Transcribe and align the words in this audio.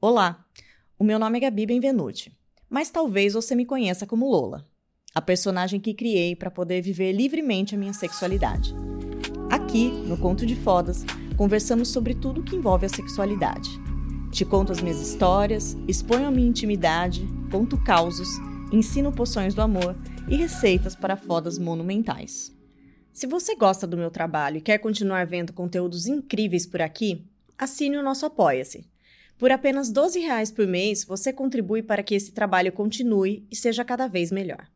Olá, 0.00 0.46
o 0.96 1.02
meu 1.02 1.18
nome 1.18 1.38
é 1.38 1.40
Gabi 1.40 1.66
Benvenuti, 1.66 2.32
mas 2.70 2.88
talvez 2.88 3.34
você 3.34 3.56
me 3.56 3.66
conheça 3.66 4.06
como 4.06 4.30
Lola, 4.30 4.64
a 5.12 5.20
personagem 5.20 5.80
que 5.80 5.92
criei 5.92 6.36
para 6.36 6.52
poder 6.52 6.80
viver 6.80 7.10
livremente 7.10 7.74
a 7.74 7.78
minha 7.78 7.92
sexualidade. 7.92 8.72
Aqui, 9.50 9.88
no 9.88 10.16
Conto 10.16 10.46
de 10.46 10.54
Fodas, 10.54 11.04
conversamos 11.36 11.88
sobre 11.88 12.14
tudo 12.14 12.44
que 12.44 12.54
envolve 12.54 12.86
a 12.86 12.88
sexualidade. 12.88 13.68
Te 14.30 14.44
conto 14.44 14.70
as 14.70 14.80
minhas 14.80 15.00
histórias, 15.00 15.76
exponho 15.88 16.28
a 16.28 16.30
minha 16.30 16.48
intimidade, 16.48 17.26
conto 17.50 17.76
causos, 17.76 18.28
ensino 18.70 19.10
poções 19.10 19.52
do 19.52 19.62
amor 19.62 19.96
e 20.28 20.36
receitas 20.36 20.94
para 20.94 21.16
fodas 21.16 21.58
monumentais. 21.58 22.56
Se 23.12 23.26
você 23.26 23.56
gosta 23.56 23.84
do 23.84 23.96
meu 23.96 24.12
trabalho 24.12 24.58
e 24.58 24.62
quer 24.62 24.78
continuar 24.78 25.26
vendo 25.26 25.52
conteúdos 25.52 26.06
incríveis 26.06 26.66
por 26.66 26.80
aqui, 26.80 27.26
assine 27.58 27.96
o 27.96 28.02
nosso 28.04 28.24
Apoia-se 28.24 28.86
por 29.38 29.52
apenas 29.52 29.90
12 29.90 30.18
reais 30.18 30.50
por 30.50 30.66
mês, 30.66 31.04
você 31.04 31.32
contribui 31.32 31.82
para 31.82 32.02
que 32.02 32.14
esse 32.14 32.32
trabalho 32.32 32.72
continue 32.72 33.46
e 33.50 33.54
seja 33.54 33.84
cada 33.84 34.08
vez 34.08 34.32
melhor. 34.32 34.66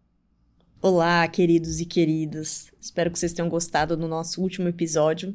Olá, 0.81 1.27
queridos 1.29 1.81
e 1.81 1.85
queridas. 1.85 2.71
Espero 2.81 3.11
que 3.11 3.19
vocês 3.19 3.33
tenham 3.33 3.49
gostado 3.49 3.97
do 3.97 4.09
nosso 4.09 4.41
último 4.41 4.69
episódio. 4.69 5.35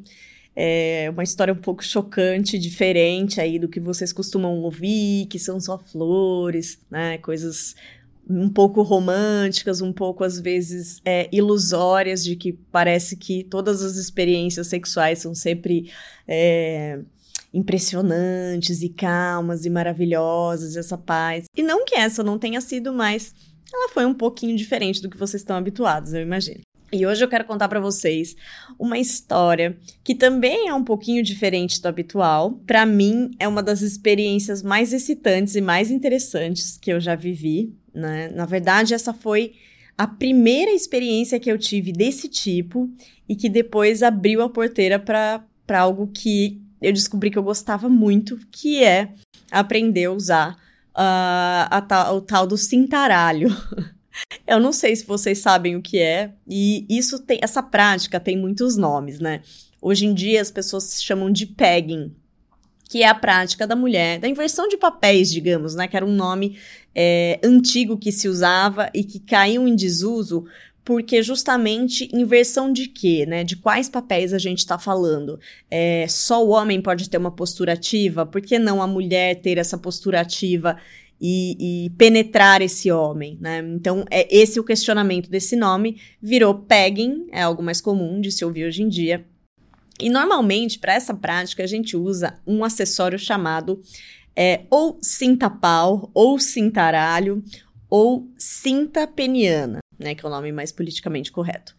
É 0.55 1.09
uma 1.11 1.23
história 1.23 1.53
um 1.53 1.57
pouco 1.57 1.83
chocante, 1.83 2.57
diferente 2.57 3.39
aí 3.39 3.59
do 3.59 3.67
que 3.67 3.79
vocês 3.79 4.11
costumam 4.11 4.59
ouvir, 4.61 5.27
que 5.27 5.37
são 5.37 5.59
só 5.59 5.77
flores, 5.77 6.79
né? 6.89 7.17
Coisas 7.19 7.75
um 8.29 8.49
pouco 8.49 8.81
românticas, 8.81 9.79
um 9.79 9.93
pouco 9.93 10.23
às 10.23 10.39
vezes 10.39 10.99
é, 11.05 11.29
ilusórias, 11.31 12.23
de 12.23 12.35
que 12.35 12.53
parece 12.53 13.15
que 13.15 13.43
todas 13.43 13.81
as 13.81 13.95
experiências 13.95 14.67
sexuais 14.67 15.19
são 15.19 15.33
sempre 15.33 15.91
é, 16.27 16.99
impressionantes 17.53 18.81
e 18.81 18.89
calmas 18.89 19.65
e 19.65 19.69
maravilhosas, 19.69 20.75
essa 20.75 20.97
paz. 20.97 21.45
E 21.55 21.63
não 21.63 21.85
que 21.85 21.95
essa 21.95 22.23
não 22.23 22.37
tenha 22.37 22.61
sido, 22.61 22.93
mas 22.93 23.33
ela 23.73 23.89
foi 23.89 24.05
um 24.05 24.13
pouquinho 24.13 24.55
diferente 24.55 25.01
do 25.01 25.09
que 25.09 25.17
vocês 25.17 25.41
estão 25.41 25.55
habituados, 25.55 26.13
eu 26.13 26.21
imagino. 26.21 26.61
E 26.91 27.05
hoje 27.05 27.21
eu 27.21 27.27
quero 27.27 27.43
contar 27.43 27.67
para 27.67 27.81
vocês 27.81 28.33
uma 28.79 28.97
história 28.97 29.77
que 30.05 30.15
também 30.15 30.69
é 30.69 30.73
um 30.73 30.83
pouquinho 30.83 31.21
diferente 31.21 31.81
do 31.81 31.87
habitual. 31.87 32.61
Para 32.65 32.85
mim, 32.85 33.31
é 33.37 33.47
uma 33.47 33.61
das 33.61 33.81
experiências 33.81 34.63
mais 34.63 34.93
excitantes 34.93 35.55
e 35.55 35.61
mais 35.61 35.91
interessantes 35.91 36.77
que 36.77 36.91
eu 36.91 36.99
já 37.01 37.13
vivi, 37.13 37.75
né? 37.93 38.29
Na 38.29 38.45
verdade, 38.45 38.93
essa 38.93 39.13
foi 39.13 39.53
a 39.97 40.07
primeira 40.07 40.71
experiência 40.71 41.39
que 41.39 41.51
eu 41.51 41.57
tive 41.57 41.91
desse 41.91 42.29
tipo 42.29 42.89
e 43.27 43.35
que 43.35 43.49
depois 43.49 44.01
abriu 44.01 44.41
a 44.41 44.49
porteira 44.49 44.97
para 44.97 45.43
algo 45.69 46.07
que 46.07 46.61
eu 46.81 46.93
descobri 46.93 47.31
que 47.31 47.37
eu 47.37 47.43
gostava 47.43 47.89
muito, 47.89 48.37
que 48.51 48.83
é 48.83 49.13
aprender 49.51 50.05
a 50.05 50.11
usar 50.11 50.53
uh, 50.97 51.67
a 51.69 51.81
tal, 51.81 52.17
o 52.17 52.21
tal 52.21 52.47
do 52.47 52.57
cintaralho. 52.57 53.49
eu 54.47 54.59
não 54.59 54.71
sei 54.71 54.95
se 54.95 55.05
vocês 55.05 55.39
sabem 55.39 55.75
o 55.75 55.81
que 55.81 55.99
é, 55.99 56.31
e 56.47 56.85
isso 56.89 57.19
tem, 57.19 57.39
essa 57.41 57.61
prática 57.61 58.19
tem 58.19 58.37
muitos 58.37 58.77
nomes, 58.77 59.19
né? 59.19 59.41
Hoje 59.81 60.05
em 60.05 60.13
dia 60.13 60.41
as 60.41 60.51
pessoas 60.51 61.01
chamam 61.01 61.31
de 61.31 61.45
pegging, 61.45 62.15
que 62.89 63.03
é 63.03 63.07
a 63.07 63.15
prática 63.15 63.67
da 63.67 63.75
mulher, 63.75 64.19
da 64.19 64.27
inversão 64.27 64.67
de 64.67 64.77
papéis, 64.77 65.31
digamos, 65.31 65.75
né? 65.75 65.87
Que 65.87 65.97
era 65.97 66.05
um 66.05 66.13
nome 66.13 66.57
é, 66.95 67.39
antigo 67.43 67.97
que 67.97 68.11
se 68.11 68.27
usava 68.27 68.89
e 68.93 69.03
que 69.03 69.19
caiu 69.19 69.67
em 69.67 69.75
desuso 69.75 70.45
porque 70.87 71.21
justamente 71.21 72.09
inversão 72.13 72.71
de 72.71 72.87
quê, 72.87 73.25
né? 73.25 73.43
De 73.43 73.57
quais 73.57 73.89
papéis 73.89 74.33
a 74.33 74.37
gente 74.37 74.59
está 74.59 74.79
falando? 74.79 75.37
É, 75.69 76.07
só 76.07 76.41
o 76.41 76.51
homem 76.51 76.81
pode 76.81 77.09
ter 77.09 77.17
uma 77.17 77.29
postura 77.29 77.73
ativa? 77.73 78.25
Por 78.25 78.39
que 78.39 78.57
não 78.57 78.81
a 78.81 78.87
mulher 78.87 79.35
ter 79.41 79.57
essa 79.57 79.77
postura 79.77 80.21
ativa 80.21 80.77
e, 81.19 81.57
e 81.87 81.89
penetrar 81.97 82.61
esse 82.61 82.89
homem, 82.89 83.37
né? 83.41 83.59
Então, 83.75 84.05
é 84.09 84.33
esse 84.33 84.61
o 84.61 84.63
questionamento 84.63 85.29
desse 85.29 85.57
nome. 85.57 85.99
Virou 86.21 86.55
pegging, 86.55 87.27
é 87.33 87.41
algo 87.41 87.61
mais 87.61 87.81
comum 87.81 88.21
de 88.21 88.31
se 88.31 88.45
ouvir 88.45 88.63
hoje 88.63 88.81
em 88.81 88.87
dia. 88.87 89.25
E 89.99 90.09
normalmente, 90.09 90.79
para 90.79 90.93
essa 90.93 91.13
prática, 91.13 91.63
a 91.63 91.67
gente 91.67 91.97
usa 91.97 92.39
um 92.47 92.63
acessório 92.63 93.19
chamado 93.19 93.81
é, 94.33 94.61
ou 94.69 94.97
cinta 95.01 95.49
pau, 95.49 96.09
ou 96.13 96.39
cintaralho, 96.39 97.43
ou 97.89 98.25
cinta 98.37 99.05
peniana 99.05 99.79
né, 99.97 100.15
que 100.15 100.25
é 100.25 100.27
o 100.27 100.31
nome 100.31 100.51
mais 100.51 100.71
politicamente 100.71 101.31
correto. 101.31 101.75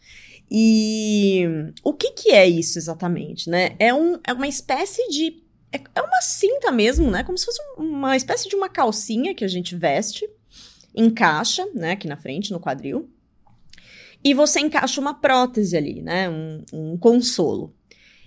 E 0.50 1.44
o 1.84 1.92
que, 1.92 2.12
que 2.12 2.30
é 2.30 2.48
isso 2.48 2.78
exatamente, 2.78 3.50
né? 3.50 3.76
É, 3.78 3.92
um, 3.92 4.18
é 4.26 4.32
uma 4.32 4.48
espécie 4.48 5.06
de. 5.08 5.42
É, 5.70 5.78
é 5.94 6.00
uma 6.00 6.20
cinta 6.22 6.72
mesmo, 6.72 7.10
né? 7.10 7.22
Como 7.22 7.36
se 7.36 7.44
fosse 7.44 7.60
uma 7.76 8.16
espécie 8.16 8.48
de 8.48 8.56
uma 8.56 8.68
calcinha 8.68 9.34
que 9.34 9.44
a 9.44 9.48
gente 9.48 9.76
veste, 9.76 10.28
encaixa, 10.94 11.66
né, 11.74 11.92
aqui 11.92 12.08
na 12.08 12.16
frente, 12.16 12.50
no 12.50 12.60
quadril. 12.60 13.10
E 14.24 14.32
você 14.32 14.60
encaixa 14.60 15.00
uma 15.00 15.14
prótese 15.14 15.76
ali, 15.76 16.00
né? 16.00 16.30
Um, 16.30 16.64
um 16.72 16.96
consolo. 16.96 17.74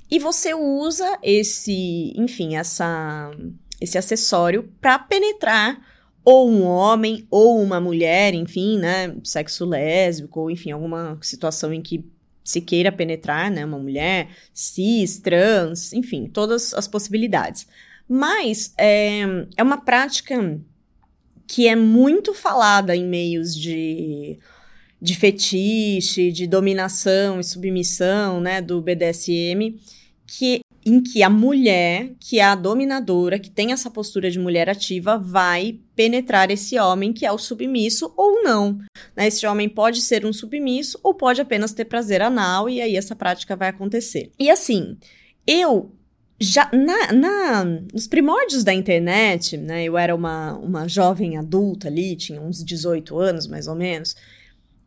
E 0.09 0.19
você 0.19 0.53
usa 0.53 1.17
esse, 1.23 2.13
enfim, 2.15 2.55
essa, 2.55 3.31
esse 3.79 3.97
acessório 3.97 4.71
para 4.79 4.99
penetrar 4.99 5.81
ou 6.23 6.49
um 6.49 6.63
homem 6.63 7.25
ou 7.29 7.61
uma 7.61 7.79
mulher, 7.79 8.33
enfim, 8.33 8.77
né, 8.77 9.15
sexo 9.23 9.65
lésbico, 9.65 10.41
ou 10.41 10.51
enfim, 10.51 10.71
alguma 10.71 11.17
situação 11.21 11.73
em 11.73 11.81
que 11.81 12.05
se 12.43 12.61
queira 12.61 12.91
penetrar, 12.91 13.49
né, 13.49 13.65
uma 13.65 13.79
mulher, 13.79 14.29
cis, 14.53 15.19
trans, 15.19 15.93
enfim, 15.93 16.27
todas 16.27 16.73
as 16.73 16.87
possibilidades. 16.87 17.67
Mas 18.07 18.73
é, 18.77 19.21
é 19.55 19.63
uma 19.63 19.77
prática 19.77 20.59
que 21.47 21.67
é 21.67 21.75
muito 21.75 22.33
falada 22.33 22.95
em 22.95 23.05
meios 23.05 23.55
de, 23.55 24.39
de 25.01 25.15
fetiche, 25.15 26.31
de 26.31 26.47
dominação 26.47 27.39
e 27.39 27.43
submissão, 27.43 28.39
né, 28.39 28.61
do 28.61 28.81
BDSM, 28.81 29.79
que 30.25 30.61
em 30.85 31.01
que 31.01 31.21
a 31.21 31.29
mulher, 31.29 32.13
que 32.19 32.39
é 32.39 32.43
a 32.43 32.55
dominadora, 32.55 33.37
que 33.37 33.49
tem 33.49 33.71
essa 33.71 33.89
postura 33.89 34.31
de 34.31 34.39
mulher 34.39 34.69
ativa, 34.69 35.17
vai 35.17 35.79
penetrar 35.95 36.49
esse 36.49 36.77
homem 36.79 37.13
que 37.13 37.25
é 37.25 37.31
o 37.31 37.37
submisso 37.37 38.11
ou 38.17 38.43
não. 38.43 38.79
Né? 39.15 39.27
Esse 39.27 39.45
homem 39.45 39.69
pode 39.69 40.01
ser 40.01 40.25
um 40.25 40.33
submisso 40.33 40.99
ou 41.03 41.13
pode 41.13 41.39
apenas 41.39 41.73
ter 41.73 41.85
prazer 41.85 42.21
anal 42.21 42.67
e 42.67 42.81
aí 42.81 42.95
essa 42.95 43.15
prática 43.15 43.55
vai 43.55 43.69
acontecer. 43.69 44.31
E 44.39 44.49
assim, 44.49 44.97
eu 45.45 45.91
já 46.39 46.67
na, 46.73 47.13
na, 47.13 47.63
nos 47.93 48.07
primórdios 48.07 48.63
da 48.63 48.73
internet, 48.73 49.57
né, 49.57 49.83
eu 49.83 49.95
era 49.95 50.15
uma, 50.15 50.57
uma 50.57 50.87
jovem 50.87 51.37
adulta 51.37 51.87
ali, 51.87 52.15
tinha 52.15 52.41
uns 52.41 52.63
18 52.63 53.17
anos 53.19 53.45
mais 53.45 53.67
ou 53.67 53.75
menos, 53.75 54.15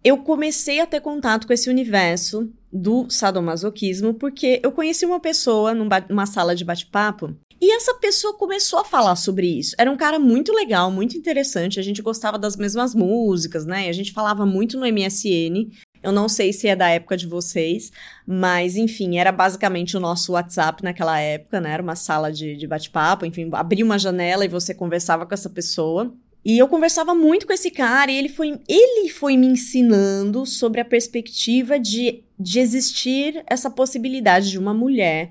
eu 0.02 0.18
comecei 0.18 0.80
a 0.80 0.86
ter 0.86 1.00
contato 1.00 1.46
com 1.46 1.52
esse 1.52 1.70
universo 1.70 2.52
do 2.74 3.08
sadomasoquismo 3.08 4.14
porque 4.14 4.60
eu 4.64 4.72
conheci 4.72 5.06
uma 5.06 5.20
pessoa 5.20 5.72
numa 5.72 6.26
sala 6.26 6.56
de 6.56 6.64
bate-papo 6.64 7.36
e 7.60 7.72
essa 7.72 7.94
pessoa 7.94 8.34
começou 8.34 8.80
a 8.80 8.84
falar 8.84 9.16
sobre 9.16 9.46
isso. 9.46 9.74
Era 9.78 9.90
um 9.90 9.96
cara 9.96 10.18
muito 10.18 10.52
legal, 10.52 10.90
muito 10.90 11.16
interessante. 11.16 11.78
A 11.78 11.82
gente 11.82 12.02
gostava 12.02 12.38
das 12.38 12.56
mesmas 12.56 12.94
músicas, 12.94 13.64
né? 13.64 13.88
A 13.88 13.92
gente 13.92 14.12
falava 14.12 14.44
muito 14.44 14.78
no 14.78 14.86
MSN. 14.86 15.70
Eu 16.02 16.12
não 16.12 16.28
sei 16.28 16.52
se 16.52 16.68
é 16.68 16.76
da 16.76 16.90
época 16.90 17.16
de 17.16 17.26
vocês, 17.26 17.90
mas 18.26 18.76
enfim, 18.76 19.16
era 19.16 19.32
basicamente 19.32 19.96
o 19.96 20.00
nosso 20.00 20.32
WhatsApp 20.32 20.82
naquela 20.82 21.18
época, 21.18 21.60
né? 21.60 21.70
Era 21.70 21.82
uma 21.82 21.96
sala 21.96 22.30
de, 22.30 22.56
de 22.56 22.66
bate-papo, 22.66 23.24
enfim, 23.24 23.48
abria 23.52 23.84
uma 23.84 23.98
janela 23.98 24.44
e 24.44 24.48
você 24.48 24.74
conversava 24.74 25.24
com 25.24 25.32
essa 25.32 25.48
pessoa. 25.48 26.12
E 26.44 26.58
eu 26.58 26.68
conversava 26.68 27.14
muito 27.14 27.46
com 27.46 27.52
esse 27.54 27.70
cara 27.70 28.12
e 28.12 28.16
ele 28.16 28.28
foi, 28.28 28.60
ele 28.68 29.08
foi 29.08 29.34
me 29.36 29.46
ensinando 29.46 30.44
sobre 30.44 30.80
a 30.80 30.84
perspectiva 30.84 31.78
de, 31.78 32.22
de 32.38 32.60
existir 32.60 33.42
essa 33.46 33.70
possibilidade 33.70 34.50
de 34.50 34.58
uma 34.58 34.74
mulher 34.74 35.30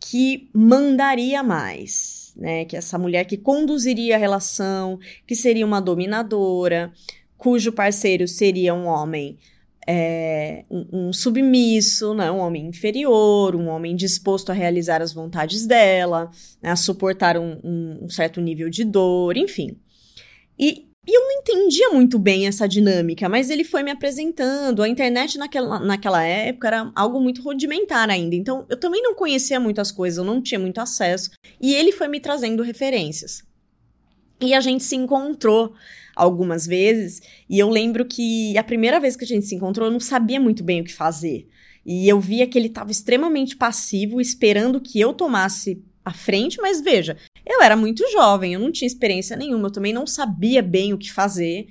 que 0.00 0.48
mandaria 0.52 1.42
mais, 1.44 2.32
né? 2.36 2.64
Que 2.64 2.76
essa 2.76 2.98
mulher 2.98 3.24
que 3.24 3.36
conduziria 3.36 4.16
a 4.16 4.18
relação, 4.18 4.98
que 5.26 5.36
seria 5.36 5.64
uma 5.64 5.80
dominadora, 5.80 6.92
cujo 7.36 7.70
parceiro 7.70 8.26
seria 8.26 8.74
um 8.74 8.86
homem 8.86 9.38
é, 9.86 10.64
um, 10.68 11.08
um, 11.08 11.12
submisso, 11.14 12.12
né, 12.12 12.30
um 12.30 12.40
homem 12.40 12.66
inferior, 12.66 13.56
um 13.56 13.68
homem 13.68 13.96
disposto 13.96 14.50
a 14.50 14.52
realizar 14.52 15.00
as 15.00 15.14
vontades 15.14 15.66
dela, 15.66 16.30
né, 16.60 16.70
a 16.70 16.76
suportar 16.76 17.38
um, 17.38 17.58
um 18.02 18.08
certo 18.10 18.38
nível 18.38 18.68
de 18.68 18.84
dor, 18.84 19.38
enfim. 19.38 19.78
E, 20.58 20.88
e 21.06 21.16
eu 21.16 21.22
não 21.22 21.40
entendia 21.40 21.90
muito 21.90 22.18
bem 22.18 22.46
essa 22.46 22.68
dinâmica, 22.68 23.28
mas 23.28 23.48
ele 23.48 23.64
foi 23.64 23.82
me 23.82 23.90
apresentando. 23.90 24.82
A 24.82 24.88
internet 24.88 25.38
naquela, 25.38 25.78
naquela 25.78 26.22
época 26.22 26.68
era 26.68 26.92
algo 26.94 27.20
muito 27.20 27.42
rudimentar 27.42 28.10
ainda, 28.10 28.34
então 28.34 28.66
eu 28.68 28.78
também 28.78 29.02
não 29.02 29.14
conhecia 29.14 29.58
muitas 29.58 29.90
coisas, 29.90 30.18
eu 30.18 30.24
não 30.24 30.42
tinha 30.42 30.58
muito 30.58 30.78
acesso. 30.78 31.30
E 31.60 31.74
ele 31.74 31.92
foi 31.92 32.08
me 32.08 32.20
trazendo 32.20 32.62
referências. 32.62 33.42
E 34.40 34.54
a 34.54 34.60
gente 34.60 34.84
se 34.84 34.96
encontrou 34.96 35.74
algumas 36.14 36.66
vezes, 36.66 37.22
e 37.48 37.58
eu 37.58 37.70
lembro 37.70 38.04
que 38.04 38.58
a 38.58 38.64
primeira 38.64 38.98
vez 38.98 39.16
que 39.16 39.24
a 39.24 39.26
gente 39.26 39.46
se 39.46 39.54
encontrou, 39.54 39.86
eu 39.86 39.92
não 39.92 40.00
sabia 40.00 40.40
muito 40.40 40.64
bem 40.64 40.80
o 40.80 40.84
que 40.84 40.92
fazer. 40.92 41.48
E 41.86 42.08
eu 42.08 42.20
via 42.20 42.46
que 42.46 42.58
ele 42.58 42.66
estava 42.66 42.90
extremamente 42.90 43.56
passivo, 43.56 44.20
esperando 44.20 44.80
que 44.80 45.00
eu 45.00 45.12
tomasse 45.14 45.82
à 46.04 46.12
frente, 46.12 46.60
mas 46.60 46.80
veja, 46.80 47.16
eu 47.48 47.62
era 47.62 47.74
muito 47.74 48.04
jovem, 48.12 48.52
eu 48.52 48.60
não 48.60 48.70
tinha 48.70 48.86
experiência 48.86 49.36
nenhuma, 49.36 49.68
eu 49.68 49.72
também 49.72 49.92
não 49.92 50.06
sabia 50.06 50.62
bem 50.62 50.92
o 50.92 50.98
que 50.98 51.10
fazer. 51.10 51.68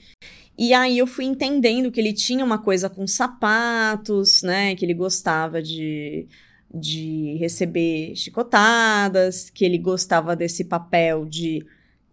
E 0.57 0.73
aí 0.73 0.97
eu 0.97 1.05
fui 1.05 1.25
entendendo 1.25 1.91
que 1.91 1.99
ele 1.99 2.11
tinha 2.13 2.43
uma 2.43 2.57
coisa 2.57 2.89
com 2.89 3.05
sapatos, 3.05 4.41
né? 4.41 4.75
Que 4.75 4.83
ele 4.83 4.95
gostava 4.95 5.61
de, 5.61 6.27
de 6.73 7.37
receber 7.39 8.15
chicotadas, 8.15 9.51
que 9.51 9.63
ele 9.63 9.77
gostava 9.77 10.35
desse 10.35 10.65
papel 10.65 11.25
de 11.25 11.63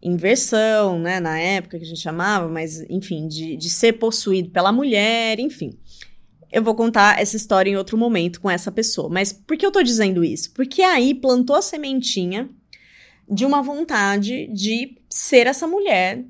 inversão, 0.02 0.98
né? 0.98 1.18
Na 1.20 1.38
época 1.38 1.78
que 1.78 1.84
a 1.84 1.88
gente 1.88 2.00
chamava, 2.00 2.46
mas 2.46 2.84
enfim, 2.90 3.26
de, 3.26 3.56
de 3.56 3.70
ser 3.70 3.94
possuído 3.94 4.50
pela 4.50 4.70
mulher, 4.70 5.40
enfim. 5.40 5.70
Eu 6.52 6.62
vou 6.62 6.74
contar 6.74 7.18
essa 7.18 7.36
história 7.36 7.70
em 7.70 7.76
outro 7.76 7.96
momento 7.96 8.42
com 8.42 8.50
essa 8.50 8.70
pessoa. 8.70 9.08
Mas 9.08 9.32
por 9.32 9.56
que 9.56 9.64
eu 9.64 9.72
tô 9.72 9.82
dizendo 9.82 10.22
isso? 10.22 10.52
Porque 10.52 10.82
aí 10.82 11.14
plantou 11.14 11.56
a 11.56 11.62
sementinha 11.62 12.50
de 13.28 13.44
uma 13.44 13.62
vontade 13.62 14.46
de 14.48 14.96
ser 15.08 15.46
essa 15.46 15.66
mulher 15.66 16.24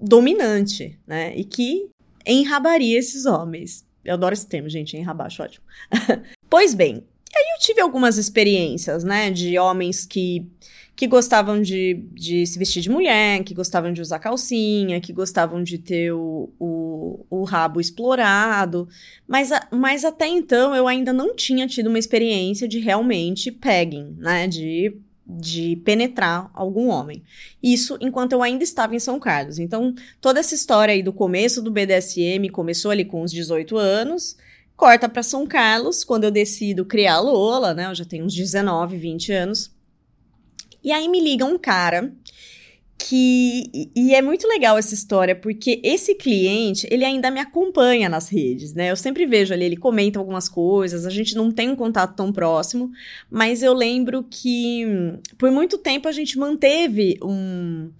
dominante, 0.00 0.98
né? 1.06 1.34
E 1.36 1.44
que 1.44 1.88
enrabaria 2.26 2.98
esses 2.98 3.26
homens. 3.26 3.86
Eu 4.04 4.14
adoro 4.14 4.32
esse 4.32 4.46
termo, 4.46 4.68
gente, 4.68 4.96
enrabar, 4.96 5.26
acho 5.26 5.42
ótimo. 5.42 5.64
pois 6.48 6.74
bem, 6.74 7.04
aí 7.36 7.44
eu 7.54 7.60
tive 7.60 7.80
algumas 7.80 8.16
experiências, 8.16 9.04
né, 9.04 9.30
de 9.30 9.58
homens 9.58 10.06
que, 10.06 10.46
que 10.94 11.06
gostavam 11.06 11.60
de, 11.60 12.06
de 12.12 12.46
se 12.46 12.58
vestir 12.58 12.80
de 12.80 12.90
mulher, 12.90 13.42
que 13.44 13.54
gostavam 13.54 13.92
de 13.92 14.00
usar 14.00 14.18
calcinha, 14.18 15.00
que 15.00 15.12
gostavam 15.12 15.62
de 15.62 15.78
ter 15.78 16.12
o, 16.12 16.50
o, 16.58 17.26
o 17.28 17.44
rabo 17.44 17.80
explorado, 17.80 18.88
mas, 19.26 19.50
mas 19.70 20.04
até 20.04 20.26
então 20.26 20.74
eu 20.74 20.86
ainda 20.86 21.12
não 21.12 21.34
tinha 21.34 21.66
tido 21.66 21.88
uma 21.88 21.98
experiência 21.98 22.68
de 22.68 22.78
realmente 22.78 23.50
pegging, 23.50 24.14
né, 24.18 24.46
de 24.46 24.96
de 25.28 25.76
penetrar 25.84 26.50
algum 26.54 26.88
homem. 26.88 27.22
Isso 27.62 27.98
enquanto 28.00 28.32
eu 28.32 28.42
ainda 28.42 28.64
estava 28.64 28.96
em 28.96 28.98
São 28.98 29.20
Carlos. 29.20 29.58
Então, 29.58 29.94
toda 30.20 30.40
essa 30.40 30.54
história 30.54 30.94
aí 30.94 31.02
do 31.02 31.12
começo 31.12 31.60
do 31.60 31.70
BDSM 31.70 32.48
começou 32.50 32.90
ali 32.90 33.04
com 33.04 33.22
uns 33.22 33.30
18 33.30 33.76
anos, 33.76 34.36
corta 34.74 35.08
para 35.08 35.22
São 35.22 35.46
Carlos, 35.46 36.02
quando 36.02 36.24
eu 36.24 36.30
decido 36.30 36.86
criar 36.86 37.20
Lola, 37.20 37.74
né? 37.74 37.90
Eu 37.90 37.94
já 37.94 38.06
tenho 38.06 38.24
uns 38.24 38.34
19, 38.34 38.96
20 38.96 39.32
anos. 39.32 39.70
E 40.82 40.90
aí 40.90 41.08
me 41.08 41.20
liga 41.20 41.44
um 41.44 41.58
cara 41.58 42.10
que 42.98 43.90
e 43.94 44.12
é 44.12 44.20
muito 44.20 44.46
legal 44.48 44.76
essa 44.76 44.92
história 44.92 45.36
porque 45.36 45.80
esse 45.84 46.16
cliente 46.16 46.86
ele 46.90 47.04
ainda 47.04 47.30
me 47.30 47.38
acompanha 47.38 48.08
nas 48.08 48.28
redes, 48.28 48.74
né? 48.74 48.90
Eu 48.90 48.96
sempre 48.96 49.24
vejo 49.24 49.54
ali 49.54 49.64
ele 49.64 49.76
comenta 49.76 50.18
algumas 50.18 50.48
coisas, 50.48 51.06
a 51.06 51.10
gente 51.10 51.36
não 51.36 51.52
tem 51.52 51.70
um 51.70 51.76
contato 51.76 52.16
tão 52.16 52.32
próximo, 52.32 52.90
mas 53.30 53.62
eu 53.62 53.72
lembro 53.72 54.24
que 54.28 54.84
por 55.38 55.50
muito 55.52 55.78
tempo 55.78 56.08
a 56.08 56.12
gente 56.12 56.36
manteve 56.36 57.16
um 57.22 57.90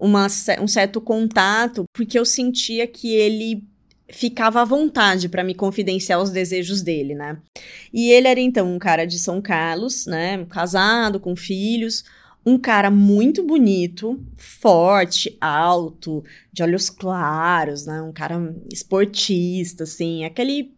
uma, 0.00 0.26
um 0.60 0.68
certo 0.68 1.00
contato 1.00 1.84
porque 1.92 2.18
eu 2.18 2.24
sentia 2.24 2.86
que 2.86 3.14
ele 3.14 3.64
ficava 4.10 4.62
à 4.62 4.64
vontade 4.64 5.28
para 5.28 5.44
me 5.44 5.54
confidenciar 5.54 6.20
os 6.20 6.30
desejos 6.30 6.82
dele, 6.82 7.14
né? 7.14 7.38
E 7.92 8.10
ele 8.10 8.26
era 8.26 8.40
então 8.40 8.74
um 8.74 8.78
cara 8.78 9.04
de 9.04 9.18
São 9.18 9.40
Carlos, 9.40 10.06
né? 10.06 10.44
Casado, 10.46 11.20
com 11.20 11.36
filhos 11.36 12.04
um 12.44 12.58
cara 12.58 12.90
muito 12.90 13.42
bonito, 13.42 14.18
forte, 14.36 15.36
alto, 15.40 16.24
de 16.52 16.62
olhos 16.62 16.88
claros, 16.88 17.86
né? 17.86 18.00
Um 18.00 18.12
cara 18.12 18.54
esportista, 18.72 19.84
assim, 19.84 20.24
aquele. 20.24 20.74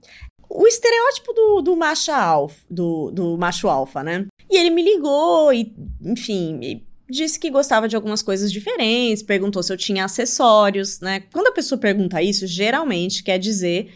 O 0.49 0.67
estereótipo 0.67 1.33
do, 1.33 1.63
do 1.63 1.77
macho 1.77 2.11
alfa, 2.11 2.61
do, 2.69 3.11
do 3.13 3.39
macho 3.39 3.69
alfa, 3.69 4.03
né? 4.03 4.27
E 4.51 4.57
ele 4.57 4.71
me 4.71 4.83
ligou 4.83 5.53
e, 5.53 5.73
enfim, 6.05 6.83
disse 7.09 7.39
que 7.39 7.51
gostava 7.51 7.89
de 7.89 7.95
algumas 7.95 8.23
coisas 8.23 8.51
diferentes, 8.51 9.23
perguntou 9.23 9.63
se 9.63 9.73
eu 9.73 9.77
tinha 9.77 10.05
acessórios, 10.05 11.01
né? 11.01 11.21
Quando 11.33 11.49
a 11.49 11.53
pessoa 11.53 11.79
pergunta 11.79 12.21
isso, 12.21 12.47
geralmente 12.47 13.23
quer 13.23 13.39
dizer 13.39 13.93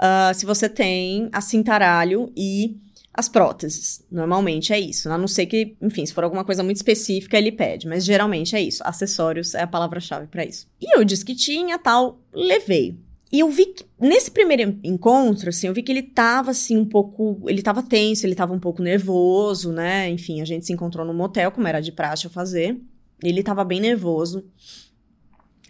uh, 0.00 0.34
se 0.34 0.46
você 0.46 0.68
tem 0.68 1.28
a 1.32 1.40
cintaralho 1.40 2.32
e 2.36 2.78
as 3.20 3.28
próteses. 3.28 4.04
Normalmente 4.10 4.72
é 4.72 4.80
isso. 4.80 5.08
A 5.08 5.16
não 5.16 5.28
ser 5.28 5.46
que, 5.46 5.76
enfim, 5.80 6.04
se 6.04 6.12
for 6.12 6.24
alguma 6.24 6.44
coisa 6.44 6.62
muito 6.62 6.78
específica, 6.78 7.38
ele 7.38 7.52
pede. 7.52 7.86
Mas 7.86 8.04
geralmente 8.04 8.56
é 8.56 8.60
isso. 8.60 8.82
Acessórios 8.84 9.54
é 9.54 9.62
a 9.62 9.66
palavra-chave 9.66 10.26
para 10.26 10.44
isso. 10.44 10.66
E 10.80 10.96
eu 10.96 11.04
disse 11.04 11.24
que 11.24 11.34
tinha, 11.34 11.78
tal, 11.78 12.20
levei. 12.32 12.98
E 13.32 13.38
eu 13.38 13.48
vi 13.48 13.66
que, 13.66 13.84
nesse 14.00 14.30
primeiro 14.30 14.76
encontro, 14.82 15.50
assim, 15.50 15.68
eu 15.68 15.74
vi 15.74 15.82
que 15.82 15.92
ele 15.92 16.02
tava, 16.02 16.50
assim, 16.50 16.76
um 16.76 16.84
pouco. 16.84 17.40
Ele 17.48 17.62
tava 17.62 17.82
tenso, 17.82 18.26
ele 18.26 18.34
tava 18.34 18.52
um 18.52 18.58
pouco 18.58 18.82
nervoso, 18.82 19.70
né? 19.70 20.10
Enfim, 20.10 20.40
a 20.40 20.44
gente 20.44 20.66
se 20.66 20.72
encontrou 20.72 21.06
no 21.06 21.14
motel, 21.14 21.52
como 21.52 21.68
era 21.68 21.80
de 21.80 21.92
praxe 21.92 22.24
eu 22.24 22.30
fazer. 22.30 22.80
Ele 23.22 23.42
tava 23.42 23.62
bem 23.62 23.80
nervoso. 23.80 24.44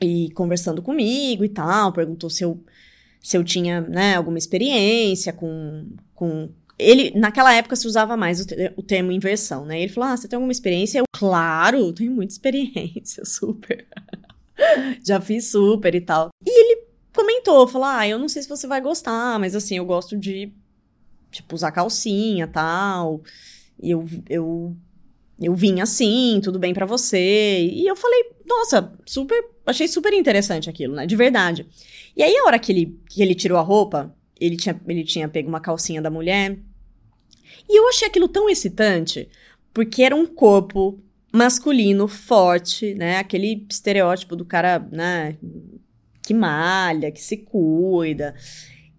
E 0.01 0.31
conversando 0.31 0.81
comigo 0.81 1.45
e 1.45 1.49
tal, 1.49 1.93
perguntou 1.93 2.31
se 2.31 2.43
eu, 2.43 2.59
se 3.21 3.37
eu 3.37 3.45
tinha, 3.45 3.83
né, 3.83 4.15
alguma 4.15 4.39
experiência 4.39 5.31
com, 5.31 5.87
com 6.15 6.49
ele, 6.81 7.13
naquela 7.19 7.53
época 7.53 7.77
se 7.77 7.87
usava 7.87 8.17
mais 8.17 8.41
o, 8.41 8.47
o, 8.77 8.83
termo 8.83 9.13
inversão, 9.13 9.65
né? 9.65 9.81
Ele 9.83 9.93
falou: 9.93 10.11
Ah, 10.11 10.17
você 10.17 10.27
tem 10.27 10.37
alguma 10.37 10.53
experiência? 10.53 10.99
Eu, 10.99 11.05
claro, 11.13 11.93
tenho 11.93 12.13
muita 12.13 12.33
experiência, 12.33 13.25
super. 13.27 13.87
Já 15.05 15.21
fiz 15.21 15.51
super 15.51 15.95
e 15.95 16.01
tal. 16.01 16.29
E 16.45 16.51
ele 16.51 16.83
comentou, 17.15 17.69
falou: 17.69 17.87
Ah, 17.87 18.09
eu 18.09 18.19
não 18.19 18.29
sei 18.29 18.43
se 18.43 18.49
você 18.49 18.67
vai 18.67 18.81
gostar, 18.81 19.39
mas 19.39 19.55
assim, 19.55 19.77
eu 19.77 19.85
gosto 19.85 20.17
de, 20.17 20.53
tipo, 21.31 21.55
usar 21.55 21.71
calcinha 21.73 22.47
tal. 22.47 23.23
E 23.83 23.91
eu, 23.91 24.07
eu, 24.29 24.77
eu 25.41 25.55
vim 25.55 25.81
assim, 25.81 26.41
tudo 26.43 26.59
bem 26.59 26.73
para 26.73 26.87
você. 26.87 27.69
E 27.71 27.87
eu 27.87 27.95
falei: 27.95 28.33
Nossa, 28.47 28.93
super. 29.07 29.51
Achei 29.67 29.87
super 29.87 30.13
interessante 30.15 30.71
aquilo, 30.71 30.95
né? 30.95 31.07
De 31.07 31.15
verdade. 31.15 31.67
E 32.17 32.23
aí, 32.23 32.37
a 32.39 32.45
hora 32.45 32.59
que 32.59 32.73
ele, 32.73 32.99
que 33.09 33.23
ele 33.23 33.35
tirou 33.35 33.59
a 33.59 33.63
roupa, 33.63 34.15
ele 34.41 34.57
tinha, 34.57 34.81
ele 34.89 35.05
tinha 35.05 35.29
pego 35.29 35.49
uma 35.49 35.61
calcinha 35.61 36.03
da 36.03 36.11
mulher 36.11 36.59
e 37.69 37.79
eu 37.79 37.89
achei 37.89 38.09
aquilo 38.09 38.29
tão 38.29 38.49
excitante, 38.49 39.29
porque 39.73 40.03
era 40.03 40.15
um 40.15 40.27
corpo 40.27 40.99
masculino 41.33 42.09
forte, 42.09 42.95
né? 42.95 43.19
Aquele 43.19 43.67
estereótipo 43.71 44.35
do 44.35 44.45
cara, 44.45 44.85
né? 44.91 45.37
Que 46.23 46.35
malha, 46.35 47.11
que 47.11 47.21
se 47.21 47.37
cuida. 47.37 48.35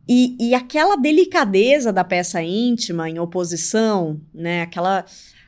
E, 0.07 0.35
e 0.39 0.53
aquela 0.53 0.95
delicadeza 0.95 1.91
da 1.91 2.03
peça 2.03 2.41
íntima 2.41 3.09
em 3.09 3.19
oposição, 3.19 4.19
né? 4.33 4.61
Aquela 4.61 5.05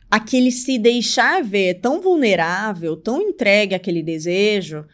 aquele 0.09 0.51
se 0.51 0.77
deixar 0.77 1.43
ver 1.43 1.79
tão 1.81 1.99
vulnerável, 1.99 2.95
tão 2.95 3.19
entregue 3.19 3.73
àquele 3.73 4.03
desejo, 4.03 4.85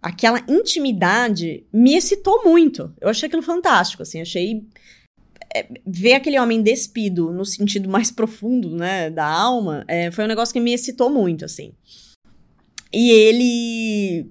aquela 0.00 0.40
intimidade 0.48 1.66
me 1.72 1.96
excitou 1.96 2.44
muito. 2.44 2.94
Eu 3.00 3.08
achei 3.08 3.26
aquilo 3.26 3.42
fantástico, 3.42 4.04
assim, 4.04 4.20
achei 4.20 4.62
é, 5.54 5.66
ver 5.86 6.14
aquele 6.14 6.38
homem 6.38 6.62
despido 6.62 7.32
no 7.32 7.44
sentido 7.44 7.88
mais 7.88 8.10
profundo, 8.10 8.76
né, 8.76 9.10
da 9.10 9.26
alma, 9.26 9.84
é, 9.88 10.10
foi 10.10 10.24
um 10.24 10.28
negócio 10.28 10.52
que 10.52 10.60
me 10.60 10.72
excitou 10.72 11.10
muito, 11.10 11.44
assim. 11.44 11.72
E 12.92 13.10
ele. 13.10 14.30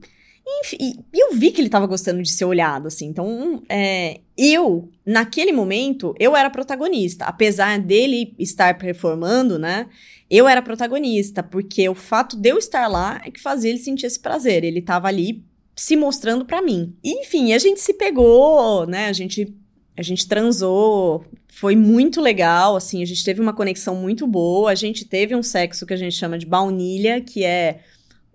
Enfim, 0.61 1.03
eu 1.13 1.33
vi 1.33 1.51
que 1.51 1.59
ele 1.59 1.69
tava 1.69 1.85
gostando 1.85 2.21
de 2.21 2.31
ser 2.31 2.45
olhado, 2.45 2.87
assim. 2.87 3.07
Então, 3.07 3.61
é, 3.67 4.21
eu, 4.37 4.89
naquele 5.05 5.51
momento, 5.51 6.15
eu 6.17 6.35
era 6.35 6.49
protagonista. 6.49 7.25
Apesar 7.25 7.77
dele 7.79 8.33
estar 8.39 8.77
performando, 8.77 9.59
né? 9.59 9.87
Eu 10.29 10.47
era 10.47 10.61
protagonista, 10.61 11.43
porque 11.43 11.87
o 11.89 11.95
fato 11.95 12.37
de 12.37 12.49
eu 12.49 12.57
estar 12.57 12.87
lá 12.87 13.21
é 13.25 13.31
que 13.31 13.41
fazia 13.41 13.69
ele 13.69 13.79
sentir 13.79 14.05
esse 14.05 14.19
prazer. 14.19 14.63
Ele 14.63 14.81
tava 14.81 15.07
ali 15.09 15.43
se 15.75 15.95
mostrando 15.95 16.45
para 16.45 16.61
mim. 16.61 16.95
Enfim, 17.03 17.53
a 17.53 17.57
gente 17.57 17.81
se 17.81 17.93
pegou, 17.93 18.87
né? 18.87 19.07
A 19.07 19.13
gente 19.13 19.53
a 19.97 20.03
gente 20.03 20.27
transou, 20.27 21.25
foi 21.47 21.75
muito 21.75 22.21
legal, 22.21 22.75
assim, 22.75 23.01
a 23.01 23.05
gente 23.05 23.23
teve 23.23 23.41
uma 23.41 23.51
conexão 23.51 23.95
muito 23.95 24.27
boa, 24.27 24.69
a 24.69 24.75
gente 24.75 25.03
teve 25.03 25.35
um 25.35 25.41
sexo 25.41 25.87
que 25.87 25.93
a 25.93 25.97
gente 25.97 26.15
chama 26.15 26.37
de 26.37 26.45
baunilha, 26.45 27.19
que 27.19 27.43
é 27.43 27.79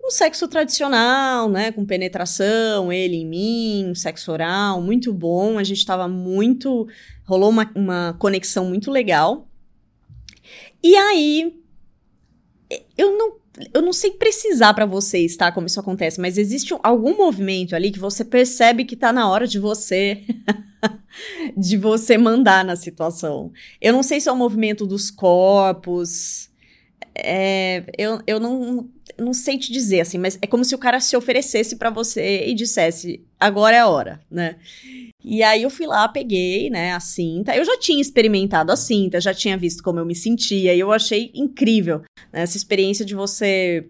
um 0.03 0.11
sexo 0.11 0.45
tradicional, 0.49 1.49
né, 1.49 1.71
com 1.71 1.85
penetração, 1.85 2.91
ele 2.91 3.15
em 3.15 3.25
mim, 3.25 3.95
sexo 3.95 4.33
oral, 4.33 4.81
muito 4.81 5.13
bom, 5.13 5.57
a 5.57 5.63
gente 5.63 5.85
tava 5.85 6.05
muito, 6.05 6.85
rolou 7.23 7.49
uma, 7.49 7.71
uma 7.73 8.13
conexão 8.19 8.65
muito 8.65 8.91
legal. 8.91 9.47
E 10.83 10.97
aí, 10.97 11.55
eu 12.97 13.17
não 13.17 13.43
eu 13.71 13.83
não 13.83 13.93
sei 13.93 14.09
precisar 14.09 14.73
para 14.73 14.85
vocês, 14.85 15.37
tá? 15.37 15.51
Como 15.51 15.67
isso 15.67 15.79
acontece, 15.79 16.19
mas 16.19 16.39
existe 16.39 16.75
algum 16.81 17.15
movimento 17.15 17.75
ali 17.75 17.91
que 17.91 17.99
você 17.99 18.25
percebe 18.25 18.83
que 18.83 18.95
tá 18.95 19.13
na 19.13 19.29
hora 19.29 19.45
de 19.45 19.59
você 19.59 20.23
de 21.57 21.77
você 21.77 22.17
mandar 22.17 22.63
na 22.63 22.75
situação. 22.75 23.51
Eu 23.81 23.93
não 23.93 24.03
sei 24.03 24.19
se 24.19 24.29
é 24.29 24.31
o 24.31 24.35
movimento 24.35 24.85
dos 24.85 25.09
corpos. 25.09 26.49
É, 27.15 27.83
eu, 27.97 28.19
eu 28.25 28.39
não, 28.39 28.89
não 29.17 29.33
sei 29.33 29.57
te 29.57 29.71
dizer, 29.71 30.01
assim, 30.01 30.17
mas 30.17 30.37
é 30.41 30.47
como 30.47 30.65
se 30.65 30.73
o 30.73 30.79
cara 30.79 30.99
se 30.99 31.15
oferecesse 31.15 31.75
para 31.75 31.89
você 31.89 32.45
e 32.47 32.53
dissesse: 32.53 33.23
agora 33.39 33.75
é 33.75 33.79
a 33.79 33.87
hora, 33.87 34.21
né? 34.29 34.57
E 35.23 35.41
aí 35.41 35.63
eu 35.63 35.69
fui 35.69 35.85
lá, 35.85 36.07
peguei, 36.07 36.69
né, 36.69 36.91
a 36.91 36.99
cinta. 36.99 37.55
Eu 37.55 37.63
já 37.63 37.77
tinha 37.79 38.01
experimentado 38.01 38.71
a 38.71 38.75
cinta, 38.75 39.21
já 39.21 39.33
tinha 39.33 39.57
visto 39.57 39.81
como 39.81 39.99
eu 39.99 40.05
me 40.05 40.15
sentia, 40.15 40.73
e 40.73 40.79
eu 40.79 40.91
achei 40.91 41.31
incrível 41.33 42.01
né, 42.31 42.41
essa 42.41 42.57
experiência 42.57 43.05
de 43.05 43.15
você 43.15 43.87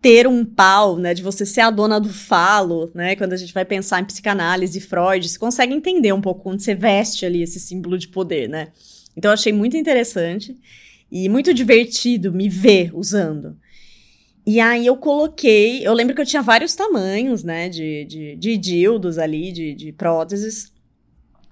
ter 0.00 0.26
um 0.26 0.44
pau, 0.44 0.96
né, 0.96 1.12
de 1.12 1.22
você 1.22 1.44
ser 1.44 1.60
a 1.60 1.70
dona 1.70 2.00
do 2.00 2.08
falo, 2.08 2.90
né, 2.94 3.14
quando 3.16 3.34
a 3.34 3.36
gente 3.36 3.52
vai 3.52 3.64
pensar 3.64 4.00
em 4.00 4.04
psicanálise, 4.04 4.80
Freud, 4.80 5.28
você 5.28 5.38
consegue 5.38 5.74
entender 5.74 6.12
um 6.12 6.20
pouco 6.20 6.42
quando 6.42 6.60
você 6.60 6.74
veste 6.74 7.26
ali 7.26 7.42
esse 7.42 7.60
símbolo 7.60 7.98
de 7.98 8.08
poder, 8.08 8.48
né? 8.48 8.68
Então 9.16 9.30
eu 9.30 9.34
achei 9.34 9.52
muito 9.52 9.76
interessante 9.76 10.56
e 11.12 11.28
muito 11.28 11.52
divertido 11.52 12.32
me 12.32 12.48
ver 12.48 12.90
usando. 12.94 13.56
E 14.46 14.58
aí 14.58 14.86
eu 14.86 14.96
coloquei, 14.96 15.86
eu 15.86 15.92
lembro 15.92 16.14
que 16.14 16.20
eu 16.20 16.26
tinha 16.26 16.42
vários 16.42 16.74
tamanhos, 16.74 17.44
né, 17.44 17.68
de, 17.68 18.04
de, 18.06 18.36
de 18.36 18.56
dildos 18.56 19.18
ali, 19.18 19.52
de, 19.52 19.74
de 19.74 19.92
próteses. 19.92 20.72